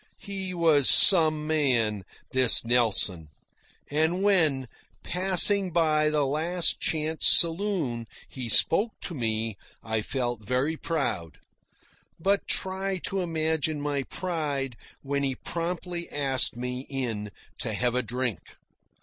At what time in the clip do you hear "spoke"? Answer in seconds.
8.49-8.93